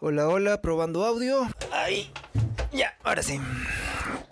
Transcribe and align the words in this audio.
Hola, 0.00 0.28
hola, 0.28 0.60
probando 0.62 1.04
audio. 1.04 1.48
Ahí. 1.72 2.12
Ya, 2.70 2.96
ahora 3.02 3.20
sí. 3.20 3.40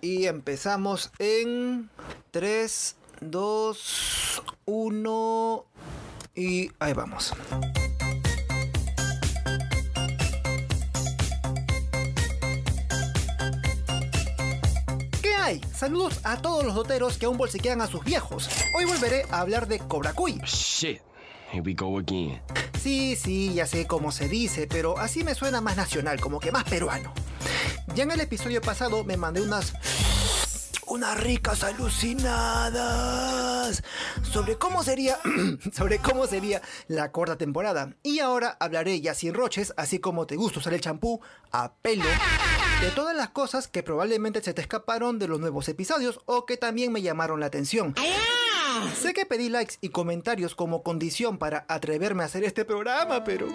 Y 0.00 0.26
empezamos 0.26 1.10
en 1.18 1.90
3, 2.30 2.96
2, 3.20 4.42
1 4.64 5.66
y 6.36 6.70
ahí 6.78 6.92
vamos. 6.92 7.34
¿Qué 15.20 15.34
hay? 15.34 15.60
Saludos 15.74 16.20
a 16.22 16.40
todos 16.40 16.64
los 16.64 16.76
doteros 16.76 17.18
que 17.18 17.26
aún 17.26 17.36
bolsiquean 17.36 17.80
a 17.80 17.88
sus 17.88 18.04
viejos. 18.04 18.48
Hoy 18.78 18.84
volveré 18.84 19.24
a 19.32 19.40
hablar 19.40 19.66
de 19.66 19.80
Cobra 19.80 20.12
Kui. 20.12 20.40
Shit. 20.44 21.02
Here 21.52 21.62
we 21.64 21.74
go 21.74 21.98
again. 21.98 22.40
Sí, 22.80 23.16
sí, 23.16 23.54
ya 23.54 23.66
sé 23.66 23.86
cómo 23.86 24.12
se 24.12 24.28
dice, 24.28 24.66
pero 24.66 24.98
así 24.98 25.24
me 25.24 25.34
suena 25.34 25.60
más 25.60 25.76
nacional, 25.76 26.20
como 26.20 26.40
que 26.40 26.52
más 26.52 26.64
peruano. 26.64 27.12
Ya 27.94 28.02
en 28.04 28.10
el 28.10 28.20
episodio 28.20 28.60
pasado 28.60 29.04
me 29.04 29.16
mandé 29.16 29.40
unas 29.42 29.72
unas 30.88 31.18
ricas 31.20 31.64
alucinadas 31.64 32.62
sobre 34.22 34.56
cómo 34.56 34.84
sería 34.84 35.18
sobre 35.72 35.98
cómo 35.98 36.26
sería 36.28 36.62
la 36.86 37.10
cuarta 37.10 37.36
temporada 37.36 37.96
y 38.04 38.20
ahora 38.20 38.56
hablaré 38.60 39.00
ya 39.00 39.12
sin 39.14 39.34
roches 39.34 39.74
así 39.76 39.98
como 39.98 40.28
te 40.28 40.36
gusta 40.36 40.60
usar 40.60 40.74
el 40.74 40.80
champú 40.80 41.20
a 41.50 41.74
pelo 41.74 42.04
de 42.80 42.90
todas 42.90 43.16
las 43.16 43.30
cosas 43.30 43.66
que 43.66 43.82
probablemente 43.82 44.40
se 44.42 44.54
te 44.54 44.60
escaparon 44.62 45.18
de 45.18 45.26
los 45.26 45.40
nuevos 45.40 45.68
episodios 45.68 46.20
o 46.24 46.46
que 46.46 46.56
también 46.56 46.92
me 46.92 47.02
llamaron 47.02 47.40
la 47.40 47.46
atención 47.46 47.92
sé 48.94 49.12
que 49.12 49.26
pedí 49.26 49.48
likes 49.48 49.76
y 49.80 49.90
comentarios 49.90 50.54
como 50.54 50.82
condición 50.82 51.38
para 51.38 51.64
atreverme 51.68 52.22
a 52.22 52.26
hacer 52.26 52.44
este 52.44 52.64
programa 52.64 53.24
pero 53.24 53.48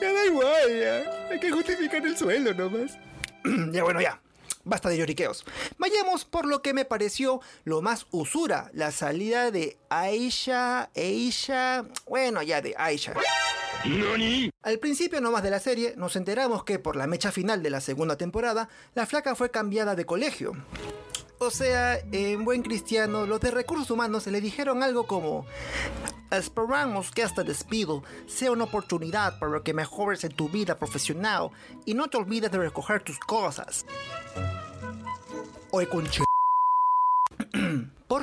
ya 0.00 0.12
da 0.12 0.26
igual 0.26 0.80
ya 0.80 1.28
hay 1.30 1.40
que 1.40 1.50
justificar 1.50 2.04
el 2.06 2.16
sueldo 2.16 2.54
nomás 2.54 2.98
ya 3.72 3.82
bueno 3.82 4.00
ya 4.00 4.20
Basta 4.66 4.88
de 4.88 4.96
lloriqueos. 4.96 5.44
Vayamos 5.76 6.24
por 6.24 6.46
lo 6.46 6.62
que 6.62 6.72
me 6.72 6.86
pareció 6.86 7.40
lo 7.64 7.82
más 7.82 8.06
usura, 8.10 8.70
la 8.72 8.92
salida 8.92 9.50
de 9.50 9.76
Aisha, 9.90 10.90
Aisha, 10.96 11.84
bueno 12.06 12.42
ya 12.42 12.62
de 12.62 12.74
Aisha. 12.78 13.12
Al 14.62 14.78
principio 14.78 15.20
nomás 15.20 15.42
de 15.42 15.50
la 15.50 15.60
serie 15.60 15.92
nos 15.98 16.16
enteramos 16.16 16.64
que 16.64 16.78
por 16.78 16.96
la 16.96 17.06
mecha 17.06 17.30
final 17.30 17.62
de 17.62 17.68
la 17.68 17.82
segunda 17.82 18.16
temporada, 18.16 18.70
la 18.94 19.04
flaca 19.04 19.34
fue 19.34 19.50
cambiada 19.50 19.94
de 19.94 20.06
colegio. 20.06 20.52
O 21.44 21.50
sea, 21.50 21.98
en 22.10 22.42
buen 22.42 22.62
cristiano, 22.62 23.26
los 23.26 23.38
de 23.38 23.50
recursos 23.50 23.90
humanos 23.90 24.26
le 24.26 24.40
dijeron 24.40 24.82
algo 24.82 25.06
como, 25.06 25.44
esperamos 26.30 27.10
que 27.10 27.20
este 27.20 27.44
despido 27.44 28.02
sea 28.26 28.50
una 28.50 28.64
oportunidad 28.64 29.38
para 29.38 29.60
que 29.60 29.74
mejores 29.74 30.24
en 30.24 30.32
tu 30.32 30.48
vida 30.48 30.78
profesional 30.78 31.50
y 31.84 31.92
no 31.92 32.08
te 32.08 32.16
olvides 32.16 32.50
de 32.50 32.56
recoger 32.56 33.02
tus 33.02 33.18
cosas. 33.18 33.84
Oye, 35.70 35.86
conche. 35.86 36.24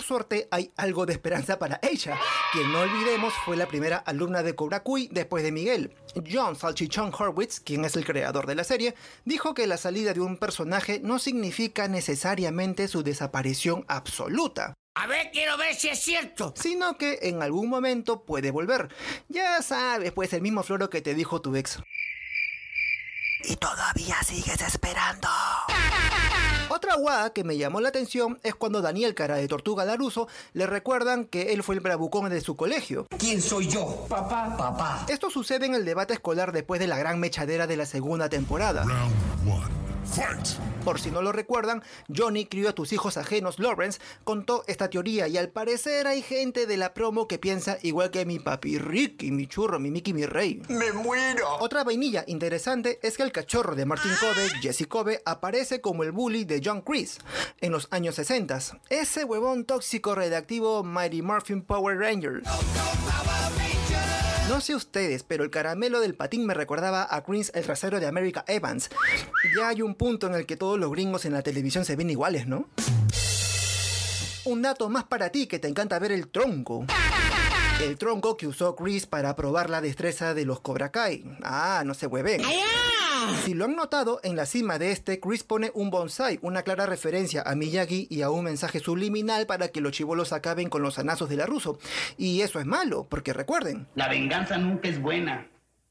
Por 0.01 0.07
suerte 0.07 0.47
hay 0.49 0.73
algo 0.77 1.05
de 1.05 1.13
esperanza 1.13 1.59
para 1.59 1.79
ella, 1.83 2.19
quien 2.51 2.71
no 2.71 2.79
olvidemos 2.79 3.31
fue 3.45 3.55
la 3.55 3.67
primera 3.67 3.97
alumna 3.97 4.41
de 4.41 4.55
Cobra 4.55 4.81
Kui 4.81 5.07
después 5.11 5.43
de 5.43 5.51
Miguel. 5.51 5.95
John 6.27 6.55
Salchichon 6.55 7.13
Horwitz, 7.13 7.59
quien 7.59 7.85
es 7.85 7.95
el 7.95 8.03
creador 8.03 8.47
de 8.47 8.55
la 8.55 8.63
serie, 8.63 8.95
dijo 9.25 9.53
que 9.53 9.67
la 9.67 9.77
salida 9.77 10.15
de 10.15 10.21
un 10.21 10.37
personaje 10.37 10.99
no 11.03 11.19
significa 11.19 11.87
necesariamente 11.87 12.87
su 12.87 13.03
desaparición 13.03 13.85
absoluta. 13.87 14.73
A 14.95 15.05
ver, 15.05 15.29
quiero 15.31 15.55
ver 15.57 15.75
si 15.75 15.89
es 15.89 15.99
cierto. 15.99 16.51
Sino 16.57 16.97
que 16.97 17.19
en 17.21 17.43
algún 17.43 17.69
momento 17.69 18.25
puede 18.25 18.49
volver. 18.49 18.89
Ya 19.29 19.61
sabes, 19.61 20.13
pues 20.13 20.33
el 20.33 20.41
mismo 20.41 20.63
floro 20.63 20.89
que 20.89 21.03
te 21.03 21.13
dijo 21.13 21.43
tu 21.43 21.55
ex. 21.55 21.77
Y 23.43 23.55
todavía 23.55 24.15
sigues 24.23 24.61
esperando. 24.61 25.29
Otra 26.73 26.95
guada 26.95 27.33
que 27.33 27.43
me 27.43 27.57
llamó 27.57 27.81
la 27.81 27.89
atención 27.89 28.39
es 28.43 28.55
cuando 28.55 28.81
Daniel, 28.81 29.13
cara 29.13 29.35
de 29.35 29.45
Tortuga 29.49 29.83
Laruso, 29.83 30.29
le 30.53 30.65
recuerdan 30.67 31.25
que 31.25 31.51
él 31.51 31.63
fue 31.63 31.75
el 31.75 31.81
bravucón 31.81 32.29
de 32.29 32.39
su 32.39 32.55
colegio. 32.55 33.07
¿Quién 33.19 33.41
soy 33.41 33.67
yo? 33.67 34.05
Papá. 34.07 34.55
Papá. 34.57 35.05
Esto 35.09 35.29
sucede 35.29 35.65
en 35.65 35.75
el 35.75 35.83
debate 35.83 36.13
escolar 36.13 36.53
después 36.53 36.79
de 36.79 36.87
la 36.87 36.97
gran 36.97 37.19
mechadera 37.19 37.67
de 37.67 37.75
la 37.75 37.85
segunda 37.85 38.29
temporada. 38.29 38.85
Por 40.83 40.99
si 40.99 41.11
no 41.11 41.21
lo 41.21 41.31
recuerdan, 41.31 41.83
Johnny 42.13 42.45
crió 42.45 42.69
a 42.69 42.73
tus 42.73 42.91
hijos 42.91 43.17
ajenos, 43.17 43.59
Lawrence, 43.59 43.99
contó 44.23 44.63
esta 44.67 44.89
teoría 44.89 45.27
y 45.27 45.37
al 45.37 45.49
parecer 45.49 46.07
hay 46.07 46.21
gente 46.21 46.65
de 46.65 46.77
la 46.77 46.93
promo 46.93 47.27
que 47.27 47.37
piensa 47.37 47.77
igual 47.83 48.11
que 48.11 48.25
mi 48.25 48.39
papi 48.39 48.77
Ricky, 48.77 49.31
mi 49.31 49.47
churro, 49.47 49.79
mi 49.79 49.91
Mickey, 49.91 50.13
mi 50.13 50.25
rey. 50.25 50.61
¡Me 50.69 50.91
muero! 50.91 51.57
Otra 51.59 51.83
vainilla 51.83 52.23
interesante 52.27 52.99
es 53.03 53.17
que 53.17 53.23
el 53.23 53.31
cachorro 53.31 53.75
de 53.75 53.85
Martin 53.85 54.11
Kobe, 54.19 54.49
Jesse 54.61 54.87
Kobe, 54.87 55.21
aparece 55.25 55.81
como 55.81 56.03
el 56.03 56.11
bully 56.11 56.45
de 56.45 56.61
John 56.63 56.81
Chris 56.81 57.19
en 57.59 57.71
los 57.71 57.87
años 57.91 58.15
60. 58.15 58.59
Ese 58.89 59.23
huevón 59.23 59.65
tóxico 59.65 60.15
redactivo 60.15 60.83
Mighty 60.83 61.21
Morphin 61.21 61.61
Power 61.61 61.97
Ranger. 61.97 62.41
No 62.43 63.10
sé 64.59 64.75
ustedes, 64.75 65.23
pero 65.23 65.43
el 65.43 65.49
caramelo 65.49 66.01
del 66.01 66.15
patín 66.15 66.45
me 66.45 66.53
recordaba 66.53 67.07
a 67.09 67.23
Chris 67.23 67.51
el 67.53 67.63
trasero 67.63 67.99
de 67.99 68.07
America 68.07 68.43
Evans. 68.47 68.89
Ya 69.55 69.69
hay 69.69 69.81
un 69.81 69.95
punto 69.95 70.27
en 70.27 70.33
el 70.33 70.45
que 70.45 70.57
todos 70.57 70.77
los 70.77 70.91
gringos 70.91 71.23
en 71.25 71.33
la 71.33 71.41
televisión 71.41 71.85
se 71.85 71.95
ven 71.95 72.09
iguales, 72.09 72.47
¿no? 72.47 72.67
Un 74.43 74.61
dato 74.61 74.89
más 74.89 75.05
para 75.05 75.29
ti 75.29 75.47
que 75.47 75.59
te 75.59 75.67
encanta 75.67 75.99
ver 75.99 76.11
el 76.11 76.27
tronco. 76.27 76.85
El 77.81 77.97
tronco 77.97 78.35
que 78.35 78.47
usó 78.47 78.75
Chris 78.75 79.05
para 79.05 79.35
probar 79.35 79.69
la 79.69 79.79
destreza 79.79 80.33
de 80.33 80.45
los 80.45 80.59
Cobra 80.59 80.91
Kai. 80.91 81.23
Ah, 81.43 81.83
no 81.85 81.93
se 81.93 82.07
hueven. 82.07 82.41
Si 83.43 83.53
lo 83.53 83.65
han 83.65 83.75
notado, 83.75 84.19
en 84.23 84.35
la 84.35 84.45
cima 84.45 84.79
de 84.79 84.91
este, 84.91 85.19
Chris 85.19 85.43
pone 85.43 85.71
un 85.73 85.89
bonsai, 85.89 86.39
una 86.41 86.63
clara 86.63 86.85
referencia 86.85 87.43
a 87.45 87.55
Miyagi 87.55 88.07
y 88.09 88.21
a 88.21 88.29
un 88.29 88.43
mensaje 88.43 88.79
subliminal 88.79 89.45
para 89.45 89.69
que 89.69 89.81
los 89.81 89.91
chivolos 89.91 90.33
acaben 90.33 90.69
con 90.69 90.81
los 90.81 90.99
anazos 90.99 91.29
de 91.29 91.37
la 91.37 91.45
ruso. 91.45 91.77
Y 92.17 92.41
eso 92.41 92.59
es 92.59 92.65
malo, 92.65 93.07
porque 93.09 93.33
recuerden. 93.33 93.87
La 93.95 94.07
venganza 94.07 94.57
nunca 94.57 94.89
es 94.89 95.01
buena. 95.01 95.47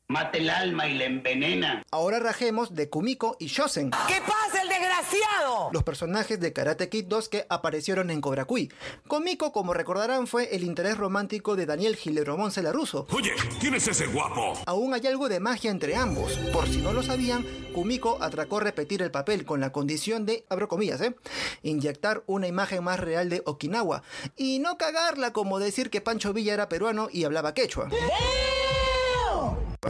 Mata 0.09 0.39
el 0.39 0.51
alma 0.51 0.89
y 0.89 0.95
la 0.95 1.05
envenena. 1.05 1.85
Ahora 1.93 2.19
rajemos 2.19 2.75
de 2.75 2.91
Kumiko 2.91 3.37
y 3.39 3.47
Shosen. 3.47 3.93
¿Qué 4.09 4.21
pasa, 4.27 4.60
desgraciado? 4.81 5.71
Los 5.73 5.83
personajes 5.83 6.41
de 6.41 6.53
Karate 6.53 6.89
Kid 6.89 7.05
2 7.07 7.29
que 7.29 7.47
aparecieron 7.49 8.11
en 8.11 8.21
Cobra 8.21 8.45
Kui. 8.45 8.73
Kumiko, 9.07 9.53
como 9.53 9.75
recordarán, 9.75 10.27
fue 10.27 10.55
el 10.55 10.65
interés 10.65 10.97
romántico 10.97 11.57
de 11.57 11.67
Daniel 11.67 11.97
Gileromón 11.97 12.51
Laruso. 12.63 13.07
Oye, 13.13 13.33
¿quién 13.61 13.75
es 13.75 13.87
ese 13.89 14.07
guapo? 14.07 14.55
Aún 14.67 14.95
hay 14.95 15.07
algo 15.07 15.29
de 15.29 15.41
magia 15.41 15.71
entre 15.71 15.97
ambos. 15.97 16.33
Por 16.53 16.67
si 16.69 16.79
no 16.79 16.93
lo 16.93 17.03
sabían, 17.03 17.45
Kumiko 17.75 18.19
atracó 18.21 18.61
repetir 18.61 19.03
el 19.03 19.11
papel 19.11 19.45
con 19.45 19.61
la 19.61 19.73
condición 19.73 20.27
de, 20.27 20.45
abro 20.49 20.69
comillas, 20.69 21.01
¿eh? 21.01 21.15
inyectar 21.63 22.23
una 22.27 22.47
imagen 22.47 22.83
más 22.85 23.01
real 23.01 23.29
de 23.29 23.43
Okinawa 23.45 24.03
y 24.37 24.59
no 24.59 24.79
cagarla 24.79 25.33
como 25.33 25.59
decir 25.59 25.91
que 25.91 26.01
Pancho 26.01 26.33
Villa 26.33 26.55
era 26.55 26.69
peruano 26.69 27.09
y 27.13 27.25
hablaba 27.25 27.55
quechua. 27.55 27.89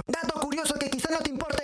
Dato 0.06 0.40
curioso 0.40 0.74
que 0.74 0.88
quizá 0.88 1.10
no 1.10 1.18
te 1.18 1.30
importe. 1.30 1.59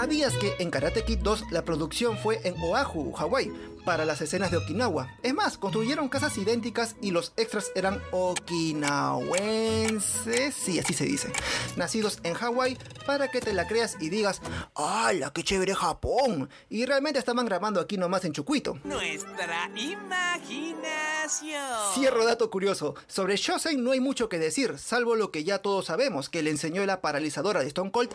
¿Sabías 0.00 0.34
que 0.38 0.54
en 0.58 0.70
Karate 0.70 1.04
Kid 1.04 1.18
2 1.18 1.50
la 1.50 1.62
producción 1.62 2.16
fue 2.16 2.40
en 2.44 2.54
Oahu, 2.62 3.12
Hawái, 3.12 3.52
para 3.90 4.04
las 4.04 4.20
escenas 4.20 4.52
de 4.52 4.56
Okinawa? 4.56 5.08
Es 5.20 5.34
más, 5.34 5.58
construyeron 5.58 6.08
casas 6.08 6.38
idénticas 6.38 6.94
y 7.02 7.10
los 7.10 7.32
extras 7.36 7.72
eran 7.74 8.00
okinawenses, 8.12 10.54
sí, 10.54 10.78
así 10.78 10.94
se 10.94 11.06
dice, 11.06 11.32
nacidos 11.74 12.20
en 12.22 12.34
Hawái 12.34 12.78
para 13.04 13.32
que 13.32 13.40
te 13.40 13.52
la 13.52 13.66
creas 13.66 13.96
y 13.98 14.08
digas, 14.08 14.42
¡hala, 14.76 15.32
qué 15.32 15.42
chévere 15.42 15.74
Japón! 15.74 16.48
Y 16.68 16.86
realmente 16.86 17.18
estaban 17.18 17.46
grabando 17.46 17.80
aquí 17.80 17.96
nomás 17.96 18.24
en 18.24 18.32
Chucuito. 18.32 18.78
Nuestra 18.84 19.68
imaginación. 19.74 21.58
Cierro 21.92 22.24
dato 22.24 22.48
curioso, 22.48 22.94
sobre 23.08 23.34
Shosen 23.34 23.82
no 23.82 23.90
hay 23.90 23.98
mucho 23.98 24.28
que 24.28 24.38
decir, 24.38 24.78
salvo 24.78 25.16
lo 25.16 25.32
que 25.32 25.42
ya 25.42 25.58
todos 25.58 25.86
sabemos, 25.86 26.28
que 26.28 26.44
le 26.44 26.50
enseñó 26.50 26.86
la 26.86 27.00
paralizadora 27.00 27.58
de 27.58 27.66
Stone 27.66 27.90
Cold 27.90 28.10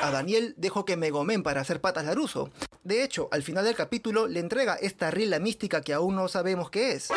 a 0.00 0.10
Daniel 0.10 0.54
dejó 0.56 0.86
que 0.86 0.96
Megomen 0.96 1.42
para 1.42 1.60
hacer 1.60 1.82
patas 1.82 2.06
Laruso. 2.06 2.50
De 2.84 3.02
hecho, 3.02 3.28
al 3.32 3.42
final 3.42 3.64
del 3.64 3.74
capítulo 3.74 4.26
le 4.26 4.40
entrega 4.40 4.74
esta 4.74 5.10
rila 5.10 5.38
mística 5.38 5.80
que 5.80 5.94
aún 5.94 6.16
no 6.16 6.28
sabemos 6.28 6.70
qué 6.70 6.92
es. 6.92 7.08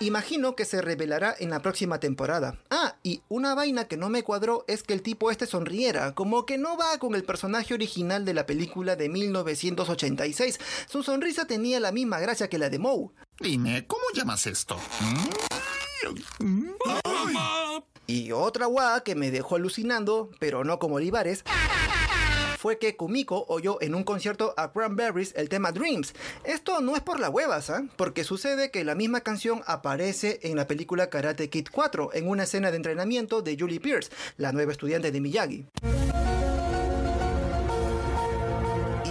Imagino 0.00 0.56
que 0.56 0.64
se 0.64 0.82
revelará 0.82 1.34
en 1.38 1.50
la 1.50 1.62
próxima 1.62 2.00
temporada. 2.00 2.58
Ah, 2.68 2.96
y 3.02 3.22
una 3.28 3.54
vaina 3.54 3.84
que 3.86 3.96
no 3.96 4.10
me 4.10 4.24
cuadró 4.24 4.64
es 4.68 4.82
que 4.82 4.92
el 4.92 5.02
tipo 5.02 5.30
este 5.30 5.46
sonriera, 5.46 6.14
como 6.14 6.44
que 6.44 6.58
no 6.58 6.76
va 6.76 6.98
con 6.98 7.14
el 7.14 7.24
personaje 7.24 7.72
original 7.72 8.24
de 8.24 8.34
la 8.34 8.44
película 8.44 8.96
de 8.96 9.08
1986. 9.08 10.58
Su 10.86 11.02
sonrisa 11.02 11.46
tenía 11.46 11.80
la 11.80 11.92
misma 11.92 12.18
gracia 12.18 12.48
que 12.48 12.58
la 12.58 12.68
de 12.68 12.78
Moe. 12.78 13.10
Dime, 13.40 13.86
¿cómo 13.86 14.02
llamas 14.12 14.46
esto? 14.46 14.78
¿Mm? 16.40 16.70
Y 18.06 18.32
otra 18.32 18.66
guada 18.66 19.02
que 19.02 19.14
me 19.14 19.30
dejó 19.30 19.56
alucinando, 19.56 20.30
pero 20.38 20.62
no 20.62 20.78
como 20.78 20.96
Olivares, 20.96 21.42
fue 22.66 22.80
que 22.80 22.96
Kumiko 22.96 23.44
oyó 23.46 23.80
en 23.80 23.94
un 23.94 24.02
concierto 24.02 24.52
a 24.56 24.72
Cranberries 24.72 25.32
el 25.36 25.48
tema 25.48 25.70
Dreams. 25.70 26.14
Esto 26.42 26.80
no 26.80 26.96
es 26.96 27.00
por 27.00 27.20
la 27.20 27.30
huevas, 27.30 27.70
¿ah? 27.70 27.84
porque 27.94 28.24
sucede 28.24 28.72
que 28.72 28.82
la 28.82 28.96
misma 28.96 29.20
canción 29.20 29.62
aparece 29.68 30.40
en 30.42 30.56
la 30.56 30.66
película 30.66 31.08
Karate 31.08 31.48
Kid 31.48 31.68
4, 31.70 32.10
en 32.14 32.28
una 32.28 32.42
escena 32.42 32.72
de 32.72 32.78
entrenamiento 32.78 33.40
de 33.40 33.56
Julie 33.56 33.78
Pierce, 33.78 34.10
la 34.36 34.50
nueva 34.50 34.72
estudiante 34.72 35.12
de 35.12 35.20
Miyagi. 35.20 35.66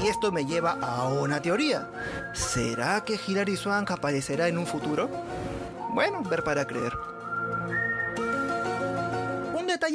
Y 0.03 0.07
esto 0.09 0.33
me 0.33 0.45
lleva 0.45 0.71
a 0.71 1.07
una 1.07 1.41
teoría. 1.41 1.89
¿Será 2.33 3.05
que 3.05 3.17
Hilary 3.25 3.55
Swank 3.55 3.89
aparecerá 3.89 4.49
en 4.49 4.57
un 4.57 4.67
futuro? 4.67 5.09
Bueno, 5.93 6.21
ver 6.23 6.43
para 6.43 6.67
creer. 6.67 6.91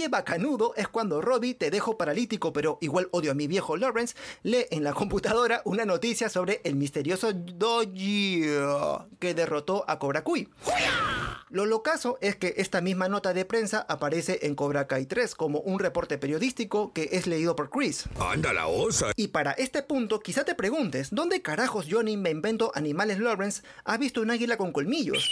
Bacanudo 0.09 0.73
es 0.77 0.87
cuando 0.87 1.21
Robbie, 1.21 1.55
te 1.55 1.71
dejo 1.71 1.99
paralítico 1.99 2.53
pero 2.53 2.79
igual 2.81 3.09
odio 3.11 3.33
a 3.33 3.35
mi 3.35 3.49
viejo 3.49 3.77
Lawrence, 3.77 4.15
lee 4.45 4.67
en 4.71 4.85
la 4.85 4.93
computadora 4.93 5.63
una 5.65 5.85
noticia 5.85 6.29
sobre 6.29 6.61
el 6.63 6.77
misterioso 6.77 7.33
Doji 7.33 8.45
que 9.19 9.35
derrotó 9.35 9.85
a 9.89 9.99
Cobra 9.99 10.23
Kui. 10.23 10.49
Lo 11.51 11.67
locazo 11.67 12.17
es 12.21 12.37
que 12.37 12.55
esta 12.59 12.81
misma 12.81 13.09
nota 13.09 13.35
de 13.35 13.45
prensa 13.45 13.85
aparece 13.89 14.39
en 14.43 14.55
Cobra 14.55 14.87
Kai 14.87 15.07
3 15.07 15.35
como 15.35 15.59
un 15.59 15.81
reporte 15.81 16.17
periodístico 16.17 16.93
que 16.93 17.09
es 17.11 17.27
leído 17.27 17.57
por 17.57 17.71
Chris. 17.71 18.05
Anda 18.21 18.53
la 18.53 18.69
osa. 18.69 19.11
Y 19.17 19.29
para 19.29 19.51
este 19.51 19.83
punto, 19.83 20.21
quizá 20.21 20.45
te 20.45 20.55
preguntes, 20.55 21.09
¿dónde 21.11 21.43
carajos 21.43 21.87
Johnny 21.91 22.17
me 22.17 22.31
invento 22.31 22.71
animales 22.77 23.19
Lawrence 23.19 23.63
ha 23.85 23.97
visto 23.97 24.21
un 24.21 24.31
águila 24.31 24.57
con 24.57 24.71
colmillos? 24.71 25.29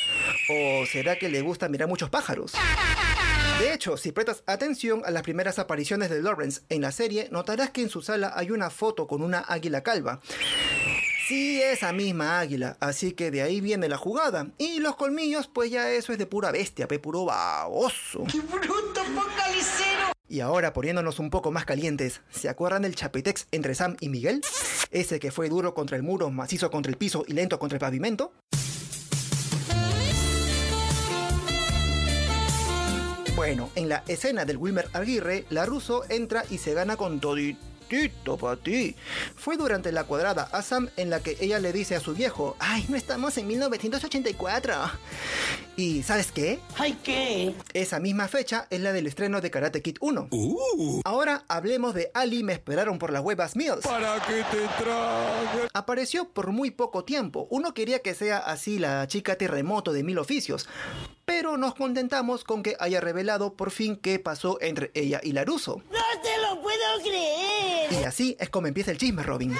¿O 0.50 0.87
será 0.87 1.17
que 1.17 1.29
le 1.29 1.41
gusta 1.41 1.69
mirar 1.69 1.87
muchos 1.87 2.11
pájaros? 2.11 2.53
De 3.61 3.73
hecho, 3.73 3.97
si 3.97 4.11
prestas 4.11 4.43
atención 4.47 5.03
a 5.05 5.12
las 5.12 5.23
primeras 5.23 5.61
apariciones 5.61 6.11
de 6.11 6.20
Lawrence 6.20 6.62
en 6.69 6.81
la 6.81 6.91
serie, 6.91 7.29
notarás 7.31 7.70
que 7.70 7.82
en 7.82 7.91
su 7.91 8.03
sala 8.03 8.32
hay 8.35 8.50
una 8.50 8.70
foto 8.70 9.06
con 9.06 9.23
una 9.23 9.38
águila 9.38 9.85
calva. 9.85 10.20
Sí, 11.28 11.60
esa 11.60 11.92
misma 11.92 12.40
águila, 12.40 12.78
así 12.80 13.12
que 13.12 13.30
de 13.30 13.42
ahí 13.42 13.60
viene 13.60 13.86
la 13.86 13.98
jugada. 13.98 14.48
Y 14.56 14.78
los 14.78 14.96
colmillos, 14.96 15.46
pues 15.46 15.70
ya 15.70 15.90
eso 15.90 16.10
es 16.10 16.19
de 16.19 16.25
pura 16.25 16.50
bestia, 16.50 16.88
pe 16.88 16.98
puro 16.98 17.26
baboso. 17.26 18.25
¡Qué 18.32 18.40
bruto, 18.40 19.04
focalicero! 19.04 20.14
Y 20.26 20.40
ahora 20.40 20.72
poniéndonos 20.72 21.19
un 21.19 21.28
poco 21.28 21.50
más 21.50 21.66
calientes, 21.66 22.22
¿se 22.30 22.48
acuerdan 22.48 22.80
del 22.80 22.94
chapitex 22.94 23.46
entre 23.50 23.75
Sam 23.75 23.98
y 24.00 24.08
Miguel? 24.08 24.40
Ese 24.90 25.20
que 25.20 25.30
fue 25.30 25.50
duro 25.50 25.75
contra 25.75 25.98
el 25.98 26.02
muro, 26.02 26.30
macizo 26.30 26.70
contra 26.70 26.90
el 26.90 26.96
piso 26.96 27.26
y 27.28 27.34
lento 27.34 27.58
contra 27.58 27.76
el 27.76 27.81
pavimento. 27.81 28.32
Bueno, 33.36 33.69
en 33.74 33.90
la 33.90 34.02
escena 34.08 34.46
del 34.46 34.56
Wilmer 34.56 34.88
Aguirre, 34.94 35.44
la 35.50 35.66
ruso 35.66 36.04
entra 36.08 36.44
y 36.48 36.56
se 36.56 36.72
gana 36.72 36.96
con 36.96 37.20
toditito 37.20 37.77
para 38.40 38.56
ti. 38.56 38.94
Fue 39.37 39.56
durante 39.56 39.93
la 39.93 40.05
cuadrada 40.05 40.49
a 40.52 40.62
Sam 40.62 40.90
en 40.96 41.11
la 41.11 41.20
que 41.20 41.37
ella 41.40 41.58
le 41.58 41.73
dice 41.73 41.96
a 41.96 42.00
su 42.00 42.14
viejo, 42.14 42.56
ay, 42.58 42.85
no 42.88 42.96
estamos 42.96 43.37
en 43.38 43.46
1984. 43.46 44.75
¿Y 45.76 46.02
sabes 46.02 46.32
qué? 46.32 46.58
¿Ay 46.76 46.99
qué? 47.02 47.55
Esa 47.73 48.00
misma 48.00 48.26
fecha 48.29 48.67
es 48.69 48.81
la 48.81 48.93
del 48.93 49.06
estreno 49.06 49.40
de 49.40 49.50
Karate 49.50 49.81
Kid 49.81 49.96
1. 50.00 50.29
Uh, 50.31 51.00
Ahora 51.05 51.44
hablemos 51.49 51.94
de 51.94 52.11
Ali 52.14 52.43
Me 52.43 52.52
Esperaron 52.52 52.99
por 52.99 53.12
las 53.12 53.23
Huevas 53.23 53.55
Mills. 53.56 53.85
¿Para 53.85 54.20
qué 54.26 54.44
te 54.50 54.67
traje? 54.82 55.69
Apareció 55.73 56.29
por 56.29 56.49
muy 56.49 56.70
poco 56.73 57.05
tiempo. 57.05 57.46
Uno 57.50 57.75
quería 57.75 58.00
que 58.00 58.14
sea 58.14 58.38
así 58.38 58.79
la 58.79 59.06
chica 59.06 59.37
terremoto 59.37 59.93
de 59.93 60.02
mil 60.02 60.19
oficios. 60.19 60.69
Pero 61.25 61.56
nos 61.58 61.75
contentamos 61.75 62.43
con 62.43 62.62
que 62.62 62.75
haya 62.81 63.00
revelado 63.00 63.52
por 63.55 63.70
fin 63.70 63.96
qué 63.96 64.19
pasó 64.19 64.58
entre 64.61 64.91
ella 64.94 65.20
y 65.23 65.32
Laruso. 65.32 65.82
¡No 65.93 66.23
te 66.23 66.38
lo 66.41 66.61
puedo 66.62 67.00
creer! 67.02 67.57
Y 67.90 68.05
así 68.05 68.37
es 68.38 68.50
como 68.50 68.67
empieza 68.67 68.90
el 68.90 68.99
chisme, 68.99 69.23
Robin. 69.23 69.56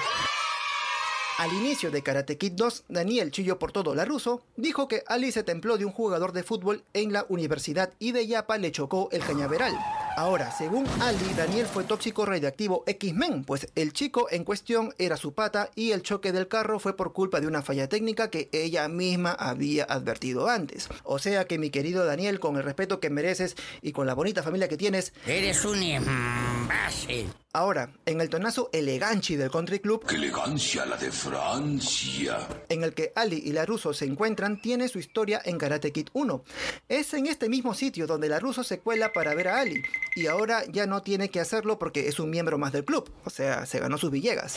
Al 1.39 1.53
inicio 1.53 1.89
de 1.89 2.03
Karate 2.03 2.37
Kid 2.37 2.51
2, 2.53 2.83
Daniel 2.89 3.31
Chillo 3.31 3.59
por 3.59 3.71
todo 3.71 3.95
Laruso 3.95 4.43
dijo 4.57 4.87
que 4.87 5.03
Ali 5.07 5.31
se 5.31 5.43
templó 5.43 5.77
de 5.77 5.85
un 5.85 5.91
jugador 5.93 6.33
de 6.33 6.43
fútbol 6.43 6.83
en 6.93 7.13
la 7.13 7.25
universidad 7.29 7.93
y 7.97 8.11
de 8.11 8.27
Yapa 8.27 8.57
le 8.57 8.71
chocó 8.71 9.07
el 9.13 9.21
cañaveral. 9.21 9.73
Ahora, 10.19 10.51
según 10.51 10.85
Ali, 10.99 11.33
Daniel 11.37 11.65
fue 11.65 11.85
tóxico 11.85 12.25
radioactivo 12.25 12.83
X-Men, 12.85 13.45
pues 13.45 13.69
el 13.75 13.93
chico 13.93 14.27
en 14.29 14.43
cuestión 14.43 14.93
era 14.97 15.15
su 15.15 15.31
pata 15.33 15.71
y 15.75 15.91
el 15.91 16.01
choque 16.01 16.33
del 16.33 16.49
carro 16.49 16.77
fue 16.81 16.97
por 16.97 17.13
culpa 17.13 17.39
de 17.39 17.47
una 17.47 17.61
falla 17.61 17.87
técnica 17.87 18.29
que 18.29 18.49
ella 18.51 18.89
misma 18.89 19.31
había 19.31 19.85
advertido 19.85 20.49
antes. 20.49 20.89
O 21.05 21.19
sea 21.19 21.45
que 21.47 21.57
mi 21.57 21.69
querido 21.69 22.03
Daniel, 22.03 22.41
con 22.41 22.57
el 22.57 22.63
respeto 22.63 22.99
que 22.99 23.09
mereces 23.09 23.55
y 23.81 23.93
con 23.93 24.07
la 24.07 24.13
bonita 24.13 24.43
familia 24.43 24.67
que 24.67 24.75
tienes, 24.75 25.13
Eres 25.25 25.63
un 25.63 25.81
imbécil. 25.81 27.31
ahora, 27.53 27.93
en 28.05 28.19
el 28.19 28.29
tonazo 28.29 28.69
eleganchi 28.73 29.37
del 29.37 29.49
country 29.49 29.79
club, 29.79 30.05
¡Qué 30.05 30.15
elegancia 30.15 30.85
la 30.85 30.97
de 30.97 31.13
Francia! 31.13 32.45
en 32.67 32.83
el 32.83 32.93
que 32.93 33.13
Ali 33.15 33.41
y 33.45 33.53
Laruso 33.53 33.93
se 33.93 34.03
encuentran 34.03 34.61
tiene 34.61 34.89
su 34.89 34.99
historia 34.99 35.41
en 35.45 35.57
Karate 35.57 35.93
Kid 35.93 36.09
1. 36.11 36.43
Es 36.89 37.13
en 37.13 37.27
este 37.27 37.47
mismo 37.47 37.73
sitio 37.73 38.05
donde 38.05 38.27
Laruso 38.27 38.65
se 38.65 38.79
cuela 38.81 39.13
para 39.13 39.33
ver 39.33 39.47
a 39.47 39.59
Ali, 39.61 39.81
y 40.15 40.27
ahora 40.27 40.63
ya 40.65 40.85
no 40.85 41.01
tiene 41.01 41.29
que 41.29 41.39
hacerlo 41.39 41.79
porque 41.79 42.07
es 42.07 42.19
un 42.19 42.29
miembro 42.29 42.57
más 42.57 42.71
del 42.71 42.85
club, 42.85 43.11
o 43.25 43.29
sea, 43.29 43.65
se 43.65 43.79
ganó 43.79 43.97
sus 43.97 44.11
villegas. 44.11 44.55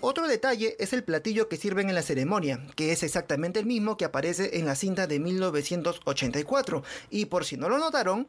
Otro 0.00 0.28
detalle 0.28 0.76
es 0.78 0.92
el 0.92 1.04
platillo 1.04 1.48
que 1.48 1.56
sirven 1.56 1.88
en 1.88 1.94
la 1.94 2.02
ceremonia, 2.02 2.60
que 2.76 2.92
es 2.92 3.02
exactamente 3.02 3.58
el 3.58 3.66
mismo 3.66 3.96
que 3.96 4.04
aparece 4.04 4.58
en 4.58 4.66
la 4.66 4.76
cinta 4.76 5.06
de 5.06 5.18
1984, 5.18 6.84
y 7.10 7.26
por 7.26 7.44
si 7.44 7.56
no 7.56 7.68
lo 7.68 7.78
notaron, 7.78 8.28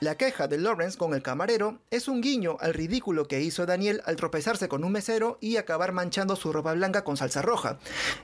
la 0.00 0.16
queja 0.16 0.48
de 0.48 0.56
Lawrence 0.56 0.96
con 0.96 1.12
el 1.12 1.20
camarero 1.22 1.82
es 1.90 2.08
un 2.08 2.22
guiño 2.22 2.56
al 2.60 2.72
ridículo 2.72 3.28
que 3.28 3.42
hizo 3.42 3.66
Daniel 3.66 4.00
al 4.06 4.16
tropezarse 4.16 4.66
con 4.66 4.82
un 4.82 4.92
mesero 4.92 5.36
y 5.42 5.58
acabar 5.58 5.92
manchando 5.92 6.36
su 6.36 6.54
ropa 6.54 6.72
blanca 6.72 7.04
con 7.04 7.18
salsa 7.18 7.42
roja. 7.42 7.78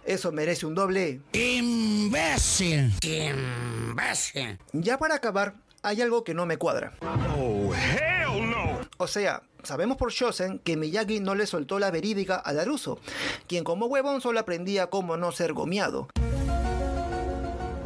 Eso 0.06 0.32
merece 0.32 0.64
un 0.64 0.74
doble. 0.74 1.20
¡Imbécil! 1.34 2.94
¡Imbécil! 3.02 4.58
Ya 4.72 4.96
para 4.96 5.16
acabar, 5.16 5.56
hay 5.86 6.02
algo 6.02 6.24
que 6.24 6.34
no 6.34 6.46
me 6.46 6.56
cuadra. 6.56 6.94
¡Oh, 7.38 7.72
hell 7.72 8.50
no! 8.50 8.80
O 8.98 9.06
sea, 9.06 9.42
sabemos 9.62 9.96
por 9.96 10.10
Shosen 10.10 10.58
que 10.58 10.76
Miyagi 10.76 11.20
no 11.20 11.36
le 11.36 11.46
soltó 11.46 11.78
la 11.78 11.92
verídica 11.92 12.34
a 12.34 12.52
Laruso, 12.52 12.98
quien 13.46 13.62
como 13.62 13.86
huevón 13.86 14.20
solo 14.20 14.40
aprendía 14.40 14.88
cómo 14.88 15.16
no 15.16 15.30
ser 15.30 15.52
gomeado. 15.52 16.08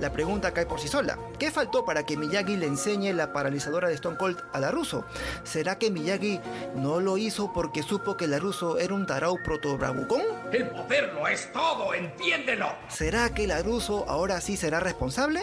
La 0.01 0.15
pregunta 0.15 0.55
cae 0.55 0.65
por 0.65 0.81
sí 0.81 0.89
sola. 0.89 1.19
¿Qué 1.39 1.51
faltó 1.51 1.85
para 1.85 2.07
que 2.07 2.17
Miyagi 2.17 2.57
le 2.57 2.65
enseñe 2.65 3.13
la 3.13 3.35
paralizadora 3.35 3.89
de 3.89 3.97
Stone 3.97 4.17
Cold 4.17 4.39
a 4.55 4.61
Laruso? 4.61 5.05
¿Será 5.45 5.77
que 5.77 5.91
Miyagi 5.91 6.41
no 6.77 7.01
lo 7.01 7.19
hizo 7.19 7.53
porque 7.53 7.83
supo 7.83 8.17
que 8.17 8.27
Laruso 8.27 8.79
era 8.79 8.95
un 8.95 9.05
tarao 9.05 9.37
proto-bravucón? 9.45 10.23
El 10.53 10.69
poder 10.69 11.13
lo 11.13 11.29
es 11.29 11.53
todo, 11.53 11.93
entiéndelo. 11.93 12.73
¿Será 12.89 13.35
que 13.35 13.47
Laruso 13.47 14.07
ahora 14.09 14.41
sí 14.41 14.57
será 14.57 14.81
responsable? 14.81 15.43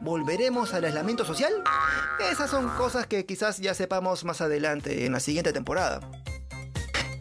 ¿Volveremos 0.00 0.72
al 0.72 0.84
aislamiento 0.84 1.26
social? 1.26 1.52
Esas 2.30 2.50
son 2.50 2.68
cosas 2.70 3.06
que 3.06 3.26
quizás 3.26 3.58
ya 3.58 3.74
sepamos 3.74 4.24
más 4.24 4.40
adelante 4.40 5.04
en 5.04 5.12
la 5.12 5.20
siguiente 5.20 5.52
temporada. 5.52 6.00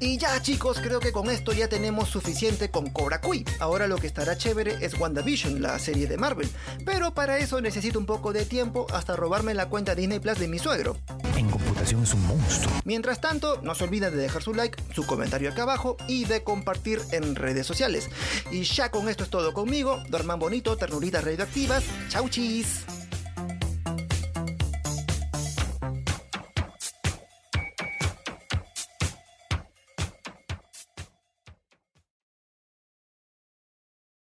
Y 0.01 0.17
ya 0.17 0.41
chicos, 0.41 0.79
creo 0.81 1.01
que 1.01 1.11
con 1.11 1.29
esto 1.29 1.51
ya 1.51 1.67
tenemos 1.67 2.07
suficiente 2.07 2.71
con 2.71 2.89
Cobra 2.89 3.19
Kui. 3.19 3.43
Ahora 3.59 3.85
lo 3.85 3.97
que 3.97 4.07
estará 4.07 4.37
chévere 4.37 4.77
es 4.79 4.97
WandaVision, 4.97 5.61
la 5.61 5.77
serie 5.77 6.07
de 6.07 6.15
Marvel. 6.15 6.49
Pero 6.85 7.13
para 7.13 7.37
eso 7.37 7.59
necesito 7.59 7.99
un 7.99 8.05
poco 8.05 8.31
de 8.31 8.45
tiempo 8.45 8.87
hasta 8.93 9.17
robarme 9.17 9.53
la 9.53 9.67
cuenta 9.67 9.95
Disney 9.95 10.19
Plus 10.19 10.39
de 10.39 10.47
mi 10.47 10.57
suegro. 10.57 10.95
En 11.39 11.49
computación 11.49 12.03
es 12.03 12.13
un 12.13 12.27
monstruo. 12.27 12.73
Mientras 12.83 13.21
tanto, 13.21 13.61
no 13.61 13.73
se 13.73 13.85
olviden 13.85 14.11
de 14.11 14.21
dejar 14.21 14.43
su 14.43 14.53
like, 14.53 14.77
su 14.93 15.05
comentario 15.05 15.49
acá 15.49 15.61
abajo 15.63 15.95
y 16.05 16.25
de 16.25 16.43
compartir 16.43 16.99
en 17.13 17.37
redes 17.37 17.65
sociales. 17.65 18.09
Y 18.51 18.63
ya 18.63 18.91
con 18.91 19.07
esto 19.07 19.23
es 19.23 19.29
todo 19.29 19.53
conmigo. 19.53 20.03
Duerman 20.09 20.37
bonito, 20.37 20.75
ternuritas 20.75 21.23
radioactivas. 21.23 21.85
Chau 22.09 22.27
chis. 22.27 22.83